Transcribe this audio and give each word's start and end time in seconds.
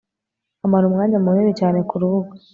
amara 0.65 0.83
umwanya 0.89 1.17
munini 1.23 1.51
cyane 1.59 1.79
kurubuga 1.89 2.33